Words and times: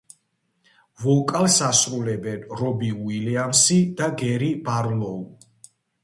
ვოკალს 1.01 1.57
ასრულებენ 1.65 2.47
რობი 2.61 2.89
უილიამსი 3.03 3.77
და 3.99 4.07
გერი 4.23 4.47
ბარლოუ. 4.71 5.21